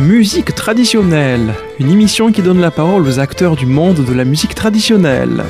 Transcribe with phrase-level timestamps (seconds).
[0.00, 4.54] Musique traditionnelle, une émission qui donne la parole aux acteurs du monde de la musique
[4.54, 5.44] traditionnelle.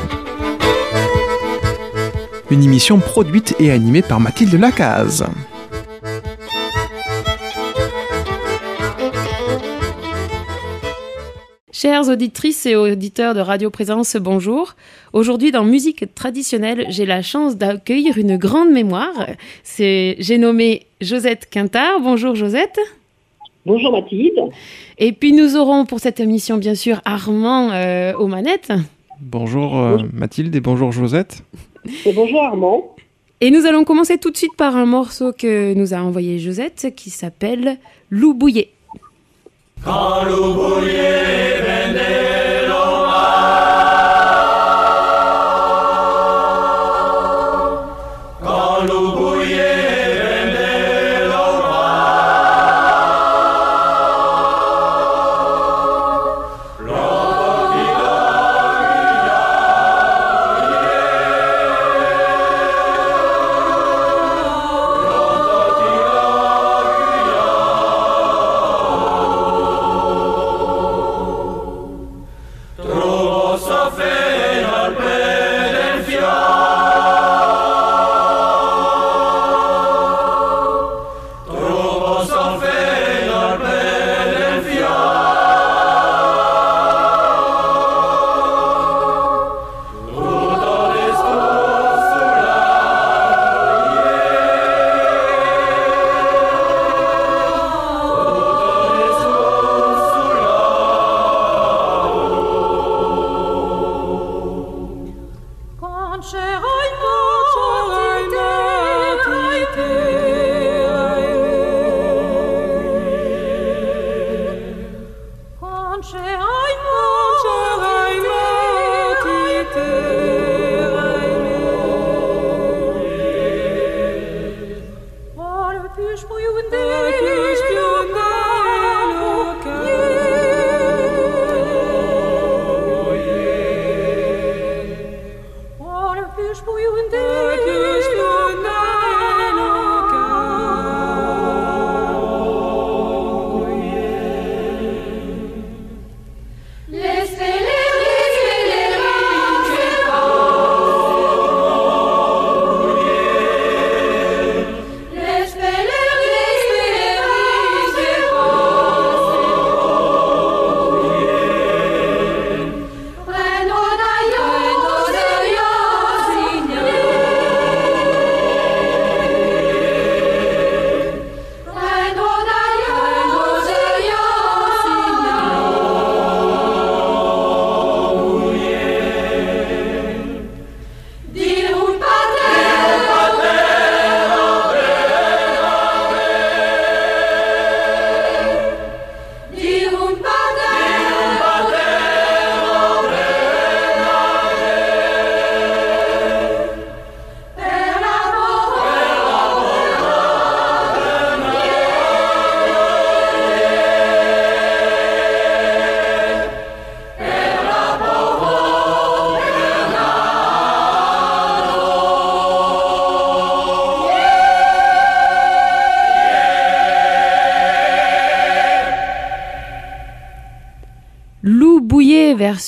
[2.51, 5.24] Une émission produite et animée par Mathilde Lacaze.
[11.71, 14.74] Chères auditrices et auditeurs de Radio Présence, bonjour.
[15.13, 19.28] Aujourd'hui, dans Musique traditionnelle, j'ai la chance d'accueillir une grande mémoire.
[19.78, 22.01] J'ai nommé Josette Quintard.
[22.01, 22.80] Bonjour Josette.
[23.66, 24.41] Bonjour Mathilde.
[24.98, 28.73] Et puis nous aurons pour cette émission, bien sûr, Armand euh, aux manettes.
[29.20, 31.42] Bonjour euh, Mathilde et bonjour Josette.
[32.06, 32.96] Et bonjour Armand.
[33.42, 36.95] Et nous allons commencer tout de suite par un morceau que nous a envoyé Josette
[36.96, 37.78] qui s'appelle
[38.09, 38.70] Loup bouillé.
[39.84, 41.09] Quand loup bouillé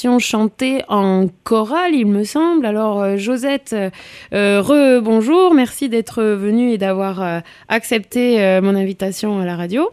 [0.02, 2.66] version chantée en chorale, il me semble.
[2.66, 9.38] Alors, euh, Josette, euh, re-bonjour, merci d'être venue et d'avoir euh, accepté euh, mon invitation
[9.38, 9.90] à la radio.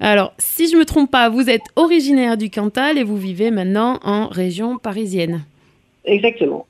[0.00, 3.98] Alors, si je me trompe pas, vous êtes originaire du Cantal et vous vivez maintenant
[4.02, 5.44] en région parisienne.
[6.06, 6.64] Exactement.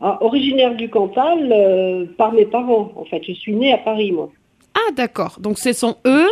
[0.00, 3.22] Alors, originaire du Cantal euh, par mes parents, en fait.
[3.26, 4.30] Je suis née à Paris, moi.
[4.74, 5.36] Ah, d'accord.
[5.40, 6.28] Donc, ce sont eux,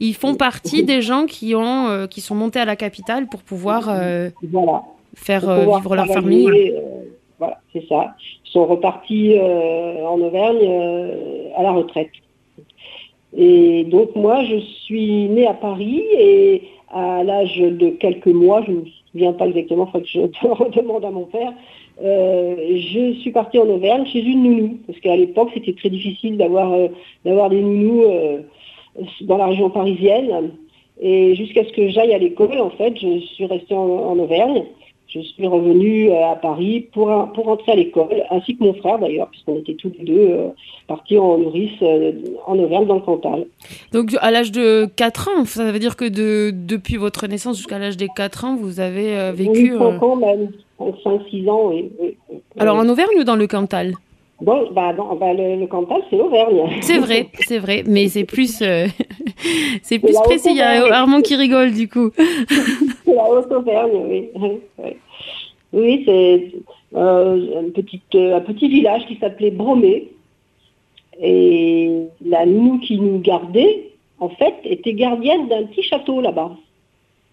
[0.00, 3.42] ils font partie des gens qui, ont, euh, qui sont montés à la capitale pour
[3.42, 4.82] pouvoir euh, Voilà.
[5.14, 6.74] faire Pour euh, pouvoir vivre leur famille.
[7.38, 8.14] voilà, c'est ça.
[8.46, 10.68] Ils sont repartis en Auvergne
[11.56, 12.10] à la retraite.
[13.36, 18.70] Et donc moi, je suis née à Paris et à l'âge de quelques mois, je
[18.70, 21.52] ne me souviens pas exactement, il faut que je redemande à mon père,
[22.02, 26.36] euh, je suis partie en Auvergne chez une nounou, parce qu'à l'époque, c'était très difficile
[26.36, 26.88] d'avoir euh,
[27.24, 28.38] des nounous euh,
[29.22, 30.50] dans la région parisienne.
[31.00, 34.64] Et jusqu'à ce que j'aille à l'école, en fait, je suis restée en, en Auvergne.
[35.08, 38.98] je suis revenue à Paris pour, un- pour entrer à l'école, ainsi que mon frère
[38.98, 40.36] d'ailleurs, puisqu'on était tous les deux
[40.88, 41.80] partis en nourrice
[42.46, 43.46] en Auvergne dans le Cantal.
[43.92, 47.78] Donc à l'âge de 4 ans, ça veut dire que de, depuis votre naissance jusqu'à
[47.78, 49.72] l'âge des 4 ans, vous avez vécu...
[49.74, 51.90] Oui, 5 ans même, 5-6 ans, oui.
[51.98, 52.38] oui, oui.
[52.58, 53.94] Alors en Auvergne ou dans le Cantal?
[54.40, 56.68] Bon, bah, non, bah, le, le Cantal, c'est l'Auvergne.
[56.82, 58.86] C'est vrai, c'est vrai, mais c'est plus, euh,
[59.82, 60.50] c'est plus précis.
[60.50, 60.84] Il y a.
[60.94, 62.10] Armand qui rigole du coup.
[63.04, 64.28] C'est la Haute-Auvergne, oui.
[65.72, 66.52] Oui, c'est
[66.96, 70.08] euh, une petite, euh, un petit village qui s'appelait Bromé.
[71.20, 71.90] Et
[72.24, 76.50] la nounou qui nous gardait, en fait, était gardienne d'un petit château là-bas.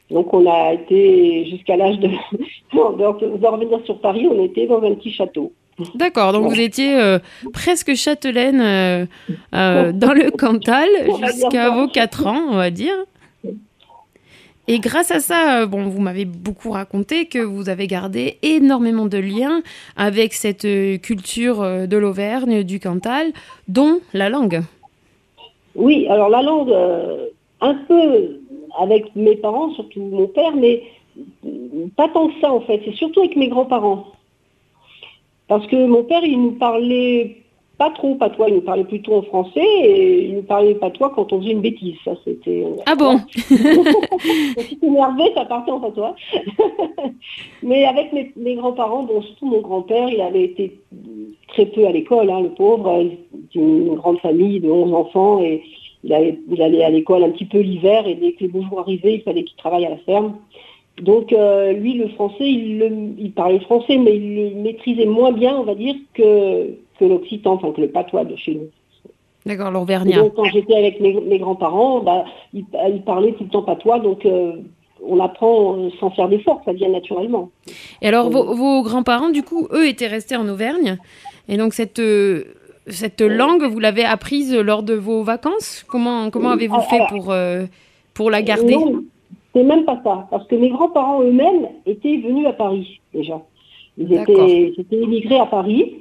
[0.09, 2.07] Donc on a été jusqu'à l'âge de,
[2.73, 5.51] de, revenir sur Paris, on était dans un petit château.
[5.95, 7.17] D'accord, donc vous étiez euh,
[7.51, 9.05] presque châtelaine euh,
[9.55, 10.87] euh, dans le Cantal
[11.25, 12.93] jusqu'à vos 4 ans, on va dire.
[14.67, 19.17] Et grâce à ça, bon, vous m'avez beaucoup raconté que vous avez gardé énormément de
[19.17, 19.61] liens
[19.97, 20.67] avec cette
[21.01, 23.33] culture de l'Auvergne, du Cantal,
[23.67, 24.61] dont la langue.
[25.75, 26.73] Oui, alors la langue,
[27.59, 28.39] un peu
[28.79, 30.83] avec mes parents, surtout mon père, mais
[31.95, 32.81] pas tant que ça en fait.
[32.85, 34.05] C'est surtout avec mes grands-parents.
[35.47, 37.37] Parce que mon père, il nous parlait
[37.77, 41.33] pas trop patois, il nous parlait plutôt en français et il nous parlait patois quand
[41.33, 41.95] on faisait une bêtise.
[42.05, 42.65] Ça, c'était.
[42.85, 43.17] Ah bon
[43.49, 46.15] Quand il s'énervait, ça partait en patois.
[47.63, 50.79] Mais avec mes, mes grands-parents, bon, surtout mon grand-père, il avait été
[51.49, 53.03] très peu à l'école, hein, le pauvre.
[53.31, 55.63] C'était une grande famille de 11 enfants et
[56.03, 59.15] il, allait à l'école un petit peu l'hiver et dès que les beaux jours arrivaient,
[59.15, 60.35] il fallait qu'il travaille à la ferme.
[61.01, 65.31] Donc euh, lui, le français, il, le- il parlait français, mais il le maîtrisait moins
[65.31, 66.67] bien, on va dire, que,
[66.99, 68.69] que l'occitan, enfin que le patois de chez nous.
[69.45, 70.21] D'accord, l'Auvergnat.
[70.21, 72.23] donc, quand j'étais avec mes, mes grands-parents, bah,
[72.53, 72.63] ils,
[72.93, 74.53] ils parlaient tout le temps patois, donc euh,
[75.05, 77.49] on apprend sans faire d'efforts, ça vient naturellement.
[78.01, 80.97] Et alors, vos, vos grands-parents, du coup, eux étaient restés en Auvergne.
[81.49, 82.43] Et donc, cette, euh,
[82.87, 85.85] cette langue, vous l'avez apprise lors de vos vacances?
[85.87, 87.65] Comment, comment avez-vous fait pour, euh,
[88.13, 88.75] pour la garder?
[88.75, 89.03] Non,
[89.53, 93.41] c'est même pas ça, parce que mes grands-parents eux-mêmes étaient venus à Paris déjà.
[93.97, 95.95] Ils étaient, émigrés à Paris.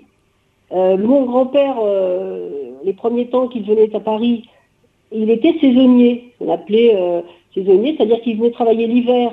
[0.72, 4.44] Euh, mon grand-père, euh, les premiers temps qu'il venait à Paris,
[5.12, 6.32] il était saisonnier.
[6.40, 6.96] On appelait
[7.54, 9.32] saisonnier, c'est-à-dire qu'il venait travailler l'hiver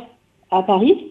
[0.52, 1.08] à Paris,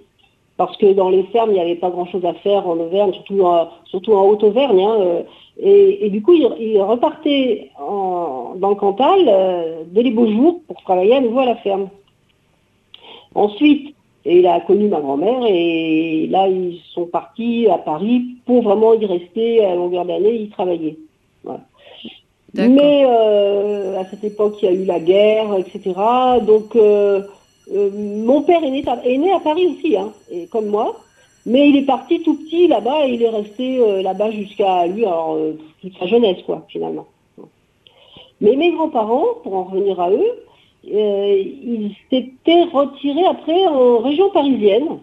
[0.58, 3.41] parce que dans les fermes, il n'y avait pas grand-chose à faire en Auvergne, surtout
[3.41, 4.81] en, surtout en Haute-Auvergne.
[4.81, 5.25] hein,
[5.58, 10.31] et, et du coup, il, il repartait en- dans le Cantal euh, dès les beaux
[10.31, 11.88] jours pour travailler à nouveau à la ferme.
[13.34, 13.94] Ensuite,
[14.25, 19.06] il a connu ma grand-mère et là, ils sont partis à Paris pour vraiment y
[19.06, 20.99] rester à longueur d'année, y travailler.
[21.44, 21.60] Voilà.
[22.69, 25.94] Mais euh, à cette époque, il y a eu la guerre, etc.
[26.46, 27.22] Donc, euh,
[27.72, 27.90] euh,
[28.26, 30.96] mon père est né, à, est né à Paris aussi, hein, et comme moi.
[31.48, 35.06] Mais il est parti tout petit là-bas et il est resté euh, là-bas jusqu'à lui,
[35.06, 37.06] alors, euh, toute sa jeunesse, quoi, finalement.
[38.42, 40.44] Mais mes grands-parents, pour en revenir à eux,
[40.92, 44.98] euh, ils s'étaient retirés après en région parisienne,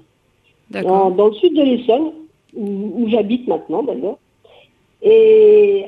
[0.70, 2.12] dans, le sud de l'Essonne,
[2.56, 4.18] où, où j'habite maintenant d'ailleurs.
[5.02, 5.86] Et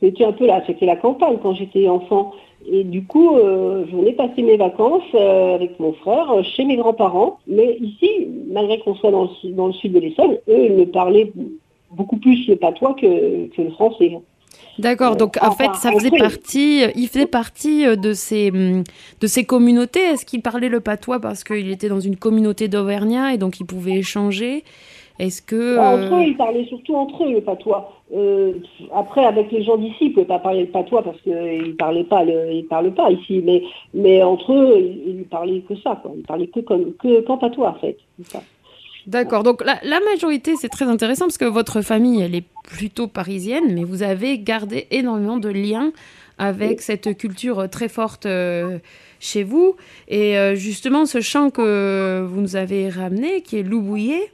[0.00, 2.32] c'était un peu là, c'était la campagne quand j'étais enfant.
[2.66, 6.64] Et du coup, euh, je venais passer mes vacances euh, avec mon frère euh, chez
[6.64, 7.38] mes grands-parents.
[7.46, 8.08] Mais ici,
[8.48, 11.32] malgré qu'on soit dans le, su- dans le sud de l'Essonne, eux, ils me parlaient
[11.90, 14.12] beaucoup plus le patois que, que le français.
[14.78, 15.16] D'accord.
[15.16, 18.84] Donc, en enfin, fait, ça faisait partie, il faisait partie euh, de ces, hum,
[19.20, 20.00] de ces communautés.
[20.00, 23.66] Est-ce qu'il parlait le patois parce qu'il était dans une communauté d'Auvergnat et donc il
[23.66, 24.64] pouvait échanger?
[25.20, 25.76] Est-ce que.
[25.76, 27.92] Bah, euh, Entre eux, ils parlaient surtout entre eux le patois.
[28.14, 28.54] Euh,
[28.94, 31.72] après, avec les gens d'ici, ils ne pouvaient pas parler le patois parce qu'ils ne
[31.72, 33.42] parlaient pas, le, ils parlent pas ici.
[33.44, 33.62] Mais,
[33.92, 36.12] mais entre eux, ils, ils parlaient que ça, quoi.
[36.16, 37.98] Ils parlaient que comme que qu'en patois, en fait.
[38.24, 38.42] Ça.
[39.06, 39.42] D'accord.
[39.42, 43.74] Donc la, la majorité, c'est très intéressant parce que votre famille, elle est plutôt parisienne,
[43.74, 45.92] mais vous avez gardé énormément de liens
[46.38, 48.78] avec cette culture très forte euh,
[49.18, 49.76] chez vous.
[50.08, 54.30] Et euh, justement, ce chant que vous nous avez ramené, qui est Loubouillet,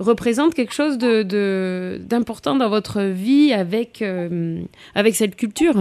[0.00, 4.60] représente quelque chose d'important dans votre vie avec, euh,
[5.12, 5.74] cette culture?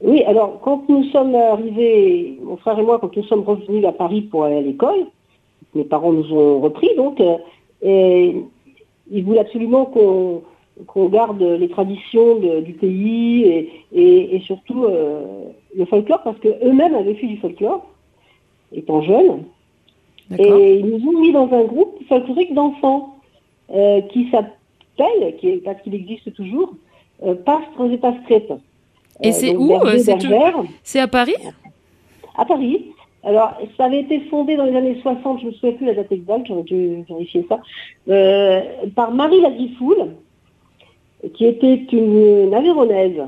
[0.00, 3.92] Oui, alors quand nous sommes arrivés, mon frère et moi, quand nous sommes revenus à
[3.92, 5.06] Paris pour aller à l'école,
[5.74, 7.36] mes parents nous ont repris donc, euh,
[7.82, 8.36] et
[9.10, 15.44] ils voulaient absolument qu'on garde les traditions du pays et surtout euh,
[15.76, 17.86] le folklore parce qu'eux-mêmes avaient fait du folklore
[18.72, 19.44] étant jeunes.
[20.38, 23.16] Et ils nous ont mis dans un groupe folklorique d'enfants
[23.70, 26.74] euh, qui s'appelle, qui est- parce qu'il existe toujours,
[27.24, 28.52] euh, Pastres et Pastrettes.
[29.22, 31.34] Et c'est où, euh, c'est bergère, C'est à Paris
[32.36, 32.86] À Paris.
[33.24, 35.94] Alors, ça avait été fondé dans les années 60, je ne me souviens plus la
[35.94, 37.58] date exacte, j'aurais dû vérifier ça,
[38.08, 38.60] euh,
[38.94, 39.96] par Marie Lagifoul,
[41.34, 43.22] qui était une, une Aveyronnaise.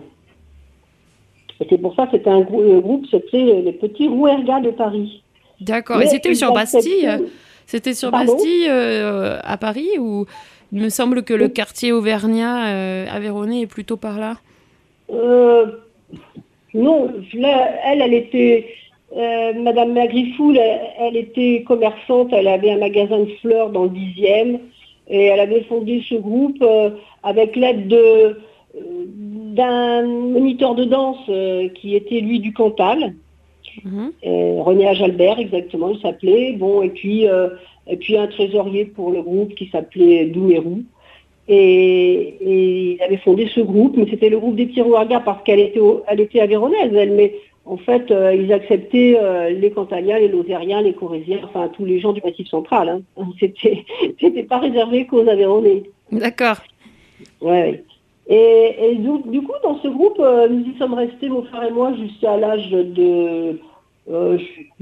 [1.60, 5.22] Et c'est pour ça que c'était un grou- groupe, c'était les petits Rouergas de Paris.
[5.60, 6.00] D'accord.
[6.00, 7.08] Et c'était ils sur Bastille
[7.66, 10.26] C'était sur Pardon Bastille euh, à Paris ou
[10.72, 14.36] il me semble que le quartier auvergnat euh, Aveyronais est plutôt par là?
[15.12, 15.66] Euh,
[16.74, 18.66] non, là, elle, elle était,
[19.16, 23.90] euh, Madame Magrifoul, elle, elle était commerçante, elle avait un magasin de fleurs dans le
[23.90, 24.60] dixième,
[25.08, 26.90] et elle avait fondé ce groupe euh,
[27.24, 28.36] avec l'aide de euh,
[28.76, 33.14] d'un moniteur de danse euh, qui était lui du Cantal,
[33.84, 34.12] Mhm.
[34.26, 36.52] euh, René Ajalbert exactement, il s'appelait.
[36.58, 37.48] Bon, et puis euh,
[37.86, 40.82] et puis un trésorier pour le groupe qui s'appelait Doumerou.
[41.48, 44.82] Et, et il avait fondé ce groupe, mais c'était le groupe des petits
[45.24, 47.34] parce qu'elle était au- elle était avéronaise, elle, mais
[47.66, 51.98] en fait euh, ils acceptaient euh, les Cantaliens, les Lozériens, les Corésiens, enfin tous les
[51.98, 52.88] gens du Massif central.
[53.16, 53.24] Hein.
[53.40, 53.84] C'était
[54.20, 55.82] c'était pas réservé qu'aux Aveyronais.
[56.12, 56.58] D'accord.
[57.42, 57.84] Ouais, ouais.
[58.28, 61.64] Et, et du, du coup, dans ce groupe, euh, nous y sommes restés, mon frère
[61.64, 63.58] et moi, jusqu'à l'âge de
[64.10, 64.38] euh,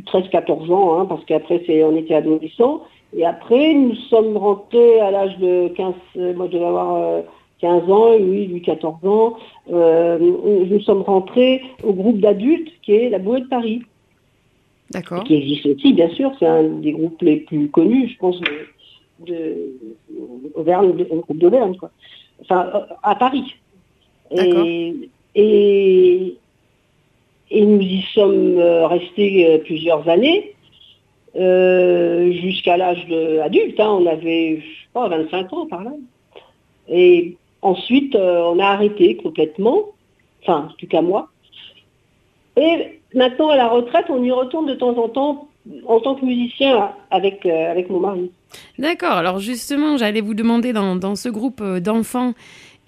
[0.07, 2.83] 13-14 ans, hein, parce qu'après, on était adolescents.
[3.17, 7.21] Et après, nous sommes rentrés à l'âge de 15, euh, moi je devais avoir euh,
[7.61, 9.37] 15 ans, et lui, lui 14 ans.
[9.73, 13.83] Euh, nous sommes rentrés au groupe d'adultes qui est la Bouée de Paris,
[14.91, 15.25] D'accord.
[15.25, 16.33] qui existe aussi, bien sûr.
[16.39, 19.75] C'est un des groupes les plus connus, je pense, de, de,
[20.55, 21.91] Auvergne, de- un groupe d'Auvergne, quoi.
[22.43, 23.55] Enfin, euh, à Paris.
[25.35, 26.37] Et,
[27.51, 30.55] et nous y sommes euh, restés euh, plusieurs années,
[31.37, 33.07] euh, jusqu'à l'âge
[33.43, 33.79] adulte.
[33.81, 33.99] hein.
[34.01, 35.93] on avait, je sais pas, 25 ans par là.
[36.89, 39.91] Et ensuite, on a arrêté complètement,
[40.43, 41.29] enfin, en tout cas moi.
[42.57, 45.49] Et maintenant, à la retraite, on y retourne de temps en temps
[45.87, 48.31] en tant que musicien avec, avec mon mari.
[48.79, 49.13] D'accord.
[49.13, 52.33] Alors justement, j'allais vous demander dans, dans ce groupe d'enfants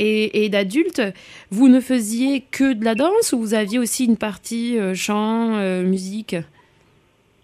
[0.01, 1.03] et, d'adultes,
[1.51, 5.57] vous ne faisiez que de la danse ou vous aviez aussi une partie euh, chant,
[5.57, 6.37] euh, musique?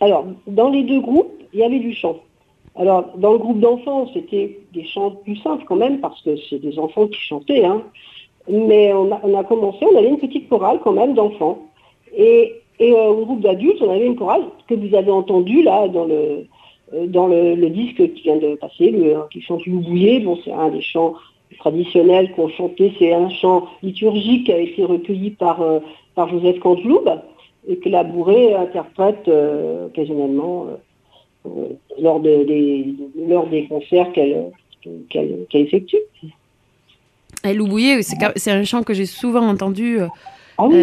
[0.01, 2.17] Alors, dans les deux groupes, il y avait du chant.
[2.75, 6.59] Alors, dans le groupe d'enfants, c'était des chants plus simples quand même, parce que c'est
[6.59, 7.65] des enfants qui chantaient.
[7.65, 7.83] Hein.
[8.49, 11.59] Mais on a, commencé, on avait une petite chorale quand même d'enfants.
[12.17, 15.89] Et, et euh, au groupe d'adultes, on avait une chorale que vous avez entendue là
[15.89, 16.47] dans le
[17.09, 20.21] dans le, disque qui vient de passer, le, qui chante une bouillée.
[20.21, 21.15] Bon, c'est un des chants
[21.59, 22.93] traditionnels qu'on chantait.
[22.99, 25.81] C'est un chant liturgique qui a été recueilli par, euh,
[26.15, 27.21] par Joseph Canteloube
[27.69, 30.67] et que la bourrée interprète euh, occasionnellement
[31.47, 31.51] euh,
[32.01, 32.87] lors, de- des,
[33.29, 34.51] lors des concerts qu'elle
[35.11, 35.97] qu'elle effectue.
[37.45, 40.07] Et Loubouillet, c'est un chant que j'ai souvent entendu, euh,
[40.59, 40.75] Ah oui,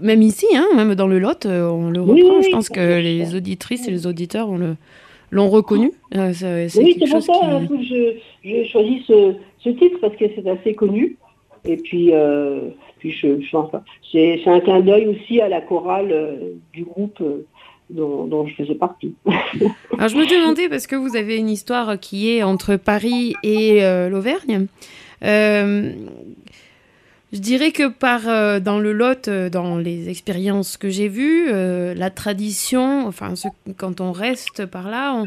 [0.00, 2.14] même ici, hein, même dans le Lot, on le reprend.
[2.38, 4.76] oui, Je pense que les auditrices et les auditeurs ont le-
[5.32, 5.90] l'ont reconnu.
[6.14, 7.44] Euh, c'est c'est Oui, c'est pour ça qui...
[7.46, 11.16] hein, que je- j'ai choisi ce, ce titre parce que c'est assez connu.
[11.64, 15.60] Et puis, euh, puis je, je- enfin, c'est c'est un clin d'œil aussi à la
[15.60, 16.36] chorale euh,
[16.72, 17.46] du groupe euh,
[17.90, 19.14] dont, dont je faisais partie.
[19.98, 23.84] Alors je me demandais, parce que vous avez une histoire qui est entre Paris et
[23.84, 24.66] euh, l'Auvergne,
[25.24, 25.92] euh,
[27.32, 31.46] je dirais que par euh, dans le Lot, euh, dans les expériences que j'ai vues,
[31.48, 33.32] euh, la tradition, enfin
[33.78, 35.24] quand on reste par là,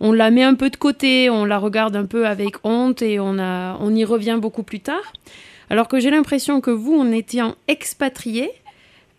[0.00, 3.20] on, la met un peu de côté, on la regarde un peu avec honte et
[3.20, 5.12] on, a, on y revient beaucoup plus tard.
[5.70, 8.50] Alors que j'ai l'impression que vous, en étant expatrié,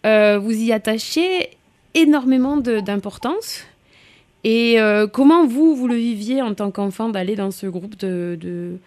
[0.06, 1.50] vous y attachez
[1.94, 3.66] énormément d'importance.
[4.46, 4.78] Et
[5.12, 8.80] comment vous, vous le viviez en tant qu'enfant d'aller dans ce groupe de,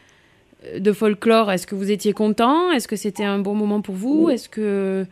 [0.78, 2.70] de folklore Est-ce que vous étiez content?
[2.70, 4.30] Est-ce que c'était un bon moment pour vous?
[4.30, 5.04] Est-ce que...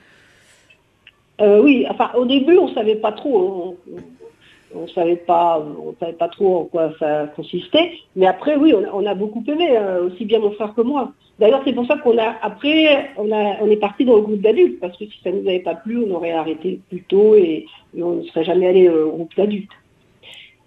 [1.40, 3.76] Euh, oui, enfin, au début, on savait pas trop.
[3.94, 7.92] On, on savait pas, on savait pas trop en quoi ça consistait.
[8.16, 10.80] Mais après, oui, on a, on a beaucoup aimé, euh, aussi bien mon frère que
[10.82, 11.12] moi.
[11.38, 14.40] D'ailleurs, c'est pour ça qu'on a, après, on, a, on est parti dans le groupe
[14.40, 17.66] d'adultes, parce que si ça nous avait pas plu, on aurait arrêté plus tôt et,
[17.96, 19.70] et on ne serait jamais allé euh, au groupe d'adultes.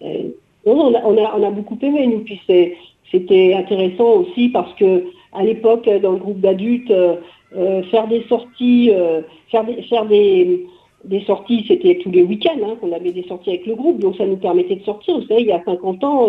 [0.00, 0.16] Non,
[0.64, 2.20] on, a, on, a, on a beaucoup aimé, nous.
[2.20, 2.74] Puis c'est-
[3.12, 7.16] c'était intéressant aussi parce que à l'époque, dans le groupe d'adultes, euh,
[7.56, 10.66] euh, faire des sorties, euh, faire des, faire des,
[11.04, 14.16] des sorties, c'était tous les week-ends hein, qu'on avait des sorties avec le groupe, donc
[14.16, 15.18] ça nous permettait de sortir.
[15.18, 16.28] Vous savez, il y a 50 ans,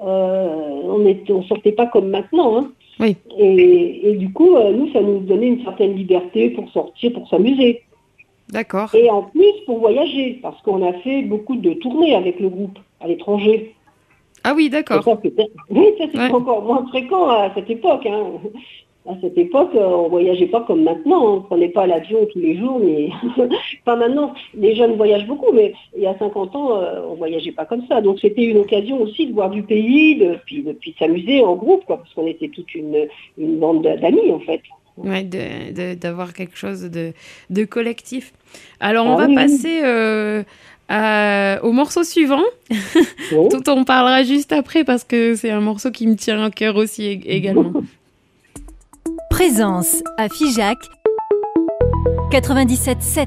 [0.00, 2.58] on ne on sortait pas comme maintenant.
[2.58, 2.72] hein.
[2.98, 3.16] Oui.
[3.38, 7.82] Et, et du coup, nous, ça nous donnait une certaine liberté pour sortir, pour s'amuser.
[8.50, 8.94] D'accord.
[8.94, 12.78] Et en plus, pour voyager, parce qu'on a fait beaucoup de tournées avec le groupe
[13.00, 13.74] à l'étranger.
[14.48, 15.02] Ah oui, d'accord.
[15.70, 16.30] Oui, ça c'était Ouais.
[16.30, 18.06] encore moins fréquent à cette époque.
[18.06, 18.24] hein.
[19.08, 21.20] à cette époque, euh, on voyageait pas comme maintenant.
[21.36, 23.08] On prenait pas l'avion tous les jours, mais
[23.84, 24.34] pas maintenant.
[24.54, 27.84] Les jeunes voyagent beaucoup, mais il y a 50 ans, euh, on voyageait pas comme
[27.88, 28.00] ça.
[28.00, 31.54] Donc c'était une occasion aussi de voir du pays, de puis, de, puis s'amuser en
[31.54, 33.06] groupe, quoi, parce qu'on était toute une,
[33.38, 34.60] une bande d'amis en fait.
[34.96, 37.12] Ouais, de- de- d'avoir quelque chose de,
[37.50, 38.32] de collectif.
[38.80, 39.34] Alors, on Ah va oui.
[39.36, 40.42] passer euh,
[40.88, 42.42] à- au morceau suivant,
[43.32, 43.48] Bon.
[43.64, 46.76] dont on parlera juste après parce que c'est un morceau qui me tient à cœur
[46.76, 47.72] aussi ég- également.
[49.30, 50.78] Présence à Figeac
[52.30, 53.26] 97.7.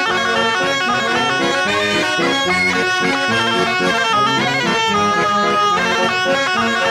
[2.43, 2.75] Thank
[6.85, 6.90] you.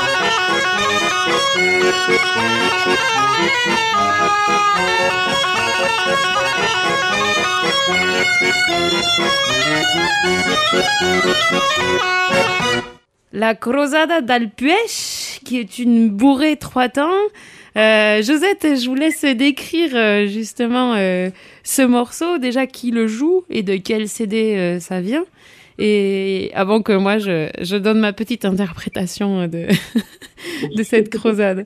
[13.33, 17.09] La Cruzada d'Alpuech, qui est une bourrée trois temps.
[17.77, 21.29] Euh, Josette, je vous laisse décrire euh, justement euh,
[21.63, 25.25] ce morceau, déjà qui le joue et de quel CD ça vient.
[25.79, 29.67] Et avant que moi je, donne ma petite interprétation de,
[30.83, 31.65] cette crozade.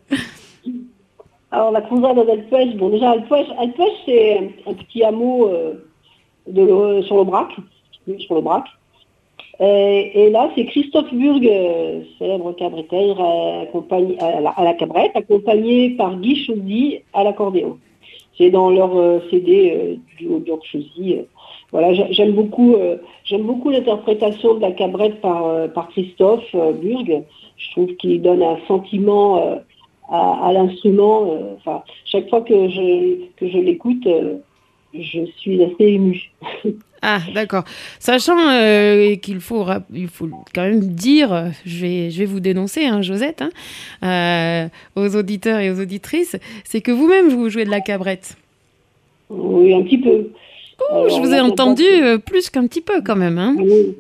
[1.52, 7.24] Alors la croisade d'Alpech, bon déjà Alpech, Alpech c'est un, petit hameau euh, sur le
[7.24, 7.50] Brac,
[8.20, 8.66] sur le Brac.
[9.60, 15.12] Et, et là c'est Christophe Burg, euh, célèbre euh, accompagné- à, la, à la cabrette,
[15.16, 17.78] accompagné par Guy Chaudy à l'accordéon.
[18.38, 21.22] C'est dans leur euh, CD euh, du Björk Chaudy.
[21.76, 26.48] Voilà, j'a- j'aime beaucoup, euh, j'aime beaucoup l'interprétation de la cabrette par, euh, par Christophe
[26.56, 27.24] euh, Burg.
[27.58, 29.26] Je trouve qu'il donne un sentiment
[30.10, 31.18] à, à l'instrument.
[31.58, 34.08] Enfin, chaque fois que je, que je l'écoute,
[34.94, 36.32] je suis assez émue.
[37.08, 37.66] Ah, d'accord.
[38.00, 42.40] Sachant euh, qu'il faut, rap- il faut quand même dire, je vais, je vais vous
[42.40, 43.52] dénoncer, hein, Josette, hein,
[44.04, 44.68] euh,
[45.00, 48.38] aux auditeurs et aux auditrices, c'est que vous-même vous jouez de la cabrette.
[49.30, 50.32] Oui, un petit peu.
[50.90, 53.38] Alors, je vous ai entendu euh, plus qu'un petit peu quand même.
[53.38, 53.56] Hein.
[53.60, 53.96] oui,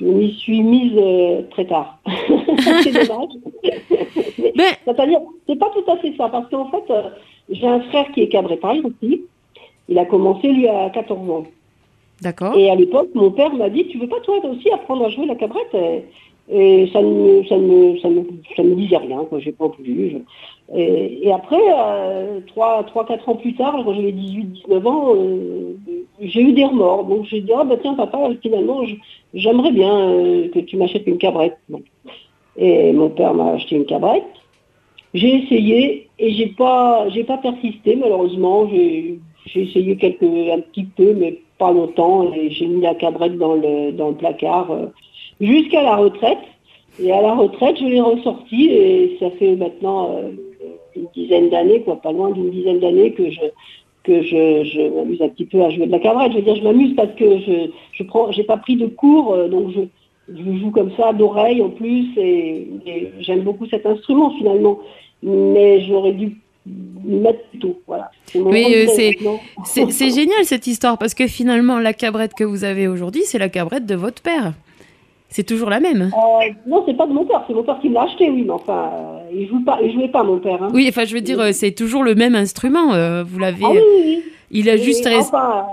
[0.00, 1.98] Je m'y suis mise euh, très tard.
[2.82, 3.28] c'est dommage.
[3.62, 3.72] Mais,
[4.56, 7.02] Mais- C'est-à-dire, c'est pas tout à fait ça, parce qu'en fait, euh,
[7.50, 9.22] j'ai un frère qui est cabrettaire aussi.
[9.88, 11.46] Il a commencé, lui, à 14 ans.
[12.20, 12.56] D'accord.
[12.56, 15.26] Et à l'époque, mon père m'a dit, tu veux pas toi aussi apprendre à jouer
[15.26, 15.74] la cabrette?
[16.50, 17.56] Et, ça ne ça
[18.02, 18.08] ça
[18.56, 19.38] ça disait rien, quoi.
[19.38, 20.22] J'ai pas voulu.
[20.74, 25.76] Et, après, euh, trois, trois, quatre ans plus tard, quand j'avais 18, 19 ans, euh,
[26.20, 27.04] j'ai eu des remords.
[27.04, 28.82] Donc j'ai dit, ah bah tiens papa, finalement,
[29.34, 31.58] j'aimerais bien euh, que tu m'achètes une cabrette.
[32.56, 34.24] Et mon père m'a acheté une cabrette.
[35.14, 38.68] J'ai essayé et j'ai pas, j'ai pas persisté malheureusement.
[38.68, 39.18] J'ai,
[39.54, 42.32] essayé quelques, un petit peu, mais pas longtemps.
[42.34, 44.86] Et j'ai mis la cabrette dans le, dans le placard euh,
[45.40, 46.38] jusqu'à la retraite.
[47.02, 50.30] Et à la retraite, je l'ai ressortie et ça fait maintenant euh,
[50.96, 53.40] une dizaine d'années, quoi, pas loin d'une dizaine d'années que je
[54.02, 56.32] que je, je m'amuse un petit peu à jouer de la cabrette.
[56.32, 59.32] Je veux dire, je m'amuse parce que je je prends, j'ai pas pris de cours,
[59.32, 59.80] euh, donc je
[60.34, 64.78] je joue comme ça d'oreille en plus et, et j'aime beaucoup cet instrument finalement.
[65.22, 66.36] Mais j'aurais dû
[67.04, 68.10] mettre tôt, voilà.
[68.74, 68.86] euh,
[69.64, 73.38] c'est- c'est génial cette histoire parce que finalement, la cabrette que vous avez aujourd'hui, c'est
[73.38, 74.52] la cabrette de votre père.
[75.32, 76.10] C'est toujours la même.
[76.12, 78.42] Euh, non, c'est pas de mon père, c'est mon père qui me l'a acheté, oui,
[78.44, 80.60] mais enfin, euh, il joue pas, il jouait pas mon père.
[80.62, 80.68] Hein.
[80.74, 82.92] Oui, enfin, je veux dire, euh, c'est toujours le même instrument.
[82.94, 83.64] euh, vous l'avez.
[83.64, 84.22] Ah oui, oui.
[84.50, 85.06] Il a juste.
[85.06, 85.66] Et, Enfin,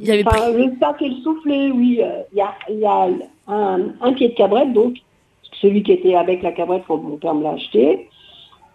[0.00, 2.00] Il avait enfin, pris- le sac et le soufflet, oui.
[2.32, 3.08] Il y, a, y a
[3.48, 4.94] un, un pied de cabrette, donc
[5.60, 8.08] celui qui était avec la cabrette quand mon père me l'a acheté.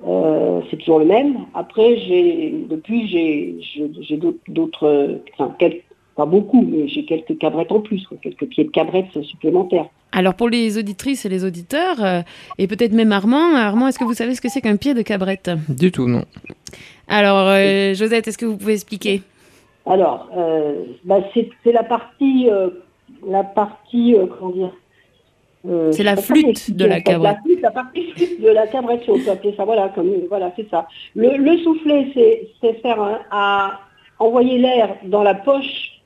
[0.06, 1.46] Euh, c'est toujours le même.
[1.54, 5.84] Après, j'ai depuis j'ai d'autres- d'autres, enfin quelques,
[6.16, 9.88] pas beaucoup, mais j'ai quelques cabrettes en plus, quoi, quelques pieds de cabrette supplémentaires.
[10.12, 12.22] Alors pour les auditrices et les auditeurs, euh,
[12.58, 15.02] et peut-être même Armand, Armand, est-ce que vous savez ce que c'est qu'un pied de
[15.04, 15.52] cabrette?
[15.69, 16.24] Du tout, non.
[17.08, 19.22] Alors, euh, Josette, est-ce que vous pouvez expliquer?
[19.86, 22.69] Alors, euh, bah, c'est la partie, euh,
[23.28, 24.72] la partie, euh, comment dire
[25.67, 27.38] euh, C'est la flûte de la cabrette.
[27.38, 29.65] La, flûte, la partie flûte de la cabrette, si on peut appeler ça.
[29.65, 30.88] Voilà, comme voilà, c'est ça.
[31.15, 33.80] Le, le soufflet, c'est c'est faire un- à
[34.19, 35.99] envoyer l'air dans la poche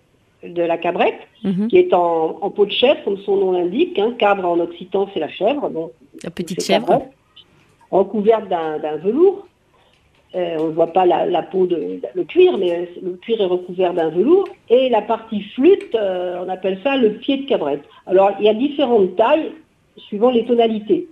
[0.46, 1.68] de la cabrette, Mhm.
[1.68, 3.98] qui est en, en peau de chèvre, comme son nom l'indique.
[4.00, 5.70] Hein, cabre en occitan, c'est la chèvre.
[6.24, 6.88] La petite chèvre.
[6.88, 7.10] cabrette,
[7.92, 9.48] recouverte d'un velours.
[10.36, 13.46] Euh, on ne voit pas la, la peau de le cuir, mais le cuir est
[13.46, 14.48] recouvert d'un velours.
[14.70, 17.84] Et la partie flûte, euh, on appelle ça le pied de cabrette.
[18.08, 19.52] Alors il y a différentes tailles
[19.98, 21.08] suivant les tonalités.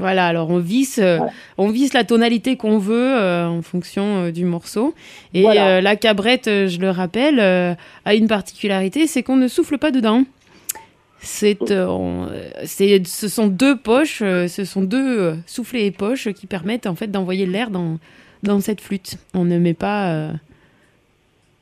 [0.00, 1.32] Voilà, alors on visse, euh, Voilà.
[1.58, 4.94] on visse la tonalité qu'on veut euh, en fonction euh, du morceau.
[5.34, 5.76] Et Voilà.
[5.76, 10.24] euh, la cabrette, je le rappelle, a une particularité, c'est qu'on ne souffle pas dedans.
[11.22, 12.28] C'est, on-
[12.64, 17.08] c'est, ce sont deux poches, ce sont deux soufflets et poches qui permettent en fait
[17.08, 17.98] d'envoyer l'air dans,
[18.42, 19.16] dans cette flûte.
[19.34, 20.30] On ne met pas,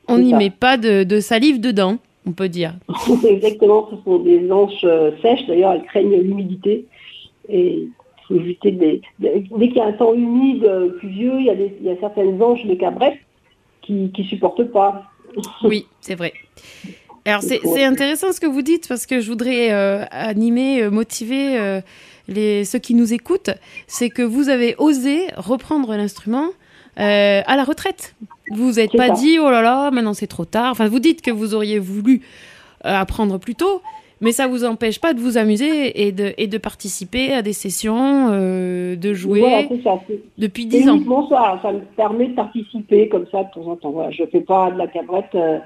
[0.07, 2.75] on n'y met pas de, de salive dedans, on peut dire.
[3.27, 4.85] Exactement, ce sont des anches
[5.21, 5.45] sèches.
[5.47, 6.85] D'ailleurs, elles craignent l'humidité.
[7.49, 7.87] Et
[8.35, 9.01] éviter des...
[9.19, 11.89] Dès qu'il y a un temps humide, euh, pluvieux, il y, a des- il y
[11.91, 13.17] a certaines anches de cabrette
[13.81, 15.03] qui ne supportent pas.
[15.63, 16.33] Oui, c'est vrai.
[17.25, 21.59] Alors c'est intéressant ce que vous dites parce que je voudrais euh, animer, euh, motiver
[21.59, 21.81] euh,
[22.27, 23.51] les, ceux qui nous écoutent.
[23.85, 26.47] C'est que vous avez osé reprendre l'instrument
[26.99, 28.15] euh, à la retraite.
[28.51, 29.13] Vous vous êtes pas ça.
[29.13, 30.71] dit oh là là maintenant c'est trop tard.
[30.71, 32.21] Enfin vous dites que vous auriez voulu
[32.83, 33.81] apprendre plus tôt,
[34.21, 37.53] mais ça vous empêche pas de vous amuser et de, et de participer à des
[37.53, 39.99] sessions, euh, de jouer Voilà, ça.
[40.37, 41.29] Depuis C'est 10 ans.
[41.29, 43.91] ça, ça me permet de participer comme ça de temps en temps.
[43.91, 45.59] Voilà, je fais pas de la cabrette, euh,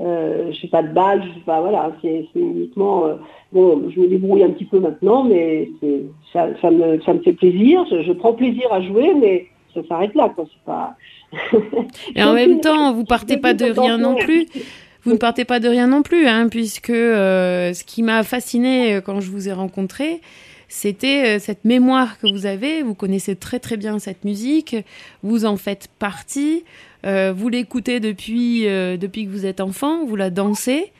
[0.00, 3.04] euh, je fais pas de balle, je fais pas, voilà, c'est uniquement,
[3.52, 5.70] bon, je me débrouille un petit peu maintenant, mais
[6.32, 9.80] ça, ça me, ça me fait plaisir, je, je prends plaisir à jouer, mais ça
[9.88, 10.94] s'arrête là, quoi, c'est pas...
[12.14, 14.46] Et en même temps, vous partez pas de rien non plus.
[15.04, 18.94] Vous ne partez pas de rien non plus, hein, puisque euh, ce qui m'a fasciné
[18.94, 20.20] euh, quand je vous ai rencontré,
[20.68, 22.82] c'était euh, cette mémoire que vous avez.
[22.82, 24.76] Vous connaissez très très bien cette musique,
[25.24, 26.62] vous en faites partie,
[27.04, 30.92] euh, vous l'écoutez depuis, depuis que vous êtes enfant, vous la dansez.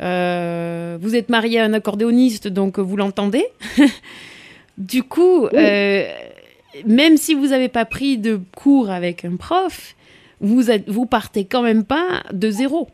[0.00, 3.44] Vous êtes marié à un accordéoniste, donc vous l'entendez.
[4.78, 9.94] du coup, même si vous n'avez pas pris de cours avec un prof,
[10.40, 12.88] vous, êtes, vous partez quand même pas de zéro.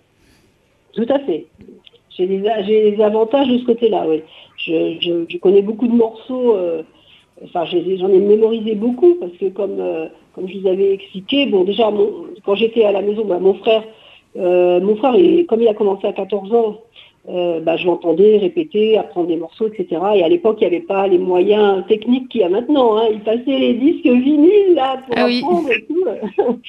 [0.99, 1.47] Tout à fait.
[2.11, 4.21] J'ai des, j'ai des avantages de ce côté-là, oui.
[4.57, 6.83] Je, je, je connais beaucoup de morceaux, euh,
[7.45, 11.47] enfin j'ai- j'en ai mémorisé beaucoup parce que comme, euh, comme je vous avais expliqué,
[11.47, 12.11] bon déjà mon-
[12.45, 13.85] quand j'étais à la maison, bah, mon frère,
[14.37, 16.79] euh, mon frère, il- comme il a commencé à 14 ans,
[17.63, 20.01] bah, je l'entendais répéter, apprendre des morceaux, etc.
[20.17, 22.97] Et à l'époque, il n'y avait pas les moyens techniques qu'il y a maintenant.
[22.97, 23.09] Hein.
[23.13, 25.39] Il passait les disques vinyles là pour Ah oui.
[25.45, 26.05] apprendre et tout.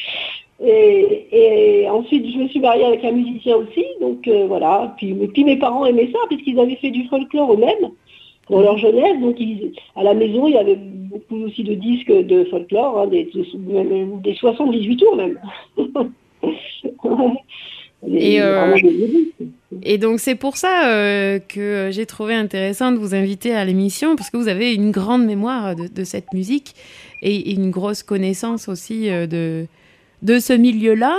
[0.61, 4.93] Et, ensuite, je me suis mariée avec un musicien aussi, donc euh, voilà.
[4.97, 7.91] Puis, mes parents aimaient ça, puisqu'ils avaient fait du folklore eux-mêmes
[8.45, 9.19] pour leur jeunesse.
[9.21, 9.37] Donc
[9.95, 13.29] à la maison, il y avait beaucoup aussi de disques de folklore, hein, des,
[13.67, 15.39] même des 78 tours même.
[18.01, 18.77] Euh,
[19.83, 24.15] et donc c'est pour ça euh, que j'ai trouvé intéressant de vous inviter à l'émission,
[24.15, 26.75] parce que vous avez une grande mémoire de, cette musique
[27.21, 29.67] et une grosse connaissance aussi de,
[30.21, 31.17] de ce milieu-là.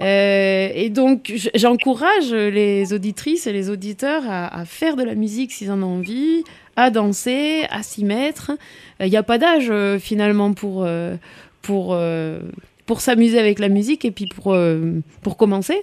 [0.00, 5.70] Euh, et donc, j'encourage les auditrices et les auditeurs à, faire de la musique s'ils
[5.70, 6.44] en ont envie,
[6.76, 8.52] à danser, à s'y mettre.
[9.00, 10.88] Il n'y a pas d'âge finalement pour,
[11.60, 11.96] pour,
[12.86, 14.56] pour s'amuser avec la musique et puis pour,
[15.22, 15.82] pour commencer.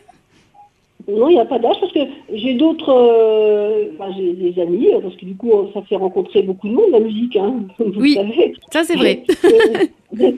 [1.10, 2.00] Non, il n'y a pas d'âge parce que
[2.34, 6.68] j'ai d'autres, euh, enfin, j'ai des amis, parce que du coup, ça fait rencontrer beaucoup
[6.68, 8.54] de monde la musique, hein, vous oui, savez.
[8.72, 9.24] ça c'est vrai.
[10.20, 10.36] Et,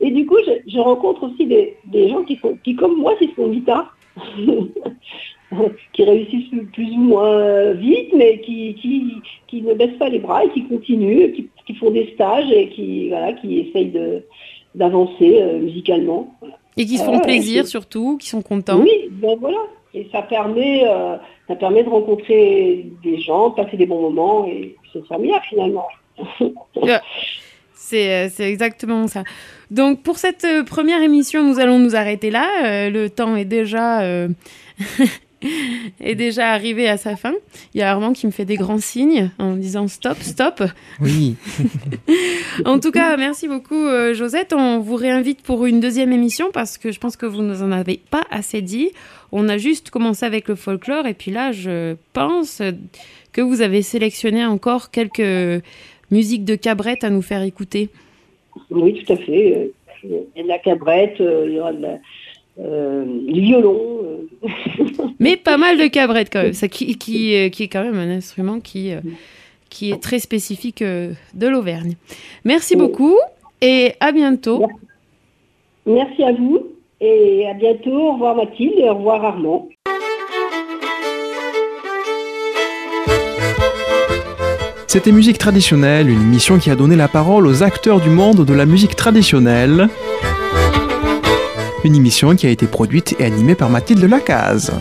[0.00, 3.14] et, du coup, je, je rencontre aussi des, des, gens qui, font, qui, comme moi,
[3.18, 3.96] qui font guitare,
[5.92, 9.12] qui réussissent plus ou moins vite, mais qui, qui,
[9.46, 12.68] qui, ne baissent pas les bras et qui continuent, qui, qui font des stages et
[12.68, 14.22] qui, voilà, qui essayent de,
[14.74, 16.34] d'avancer euh, musicalement.
[16.76, 18.80] Et qui se font euh, plaisir surtout, qui sont contents.
[18.80, 19.58] Oui, ben voilà.
[19.94, 24.46] Et ça permet, euh, ça permet de rencontrer des gens, de passer des bons moments
[24.46, 25.86] et c'est formidable finalement.
[27.72, 29.22] C'est exactement ça.
[29.70, 32.48] Donc pour cette première émission, nous allons nous arrêter là.
[32.64, 34.28] Euh, le temps est déjà euh,
[36.00, 37.34] est déjà arrivé à sa fin.
[37.74, 40.62] Il y a Armand qui me fait des grands signes en disant stop, stop.
[41.00, 41.36] Oui.
[42.64, 44.52] en tout cas, merci beaucoup euh, Josette.
[44.52, 47.62] On vous réinvite pour une deuxième émission parce que je pense que vous ne nous
[47.62, 48.90] en avez pas assez dit.
[49.32, 52.62] On a juste commencé avec le folklore et puis là, je pense
[53.32, 55.62] que vous avez sélectionné encore quelques
[56.10, 57.88] musiques de cabrette à nous faire écouter.
[58.70, 59.72] Oui, tout à fait.
[60.04, 61.96] Il y a de la cabrette, il y aura de la euh,
[62.56, 63.80] violon.
[64.04, 64.48] Euh.
[65.18, 68.10] Mais pas mal de cabrettes quand même, ça, qui, qui, qui est quand même un
[68.10, 69.00] instrument qui, euh,
[69.70, 71.94] qui est très spécifique de l'Auvergne.
[72.44, 73.16] Merci beaucoup
[73.60, 74.66] et à bientôt.
[75.86, 76.66] Merci à vous
[77.00, 77.96] et à bientôt.
[77.96, 79.68] Au revoir Mathilde et au revoir Armand.
[84.86, 88.54] C'était Musique traditionnelle, une émission qui a donné la parole aux acteurs du monde de
[88.54, 89.88] la musique traditionnelle
[91.84, 94.72] une émission qui a été produite et animée par Mathilde Lacaze.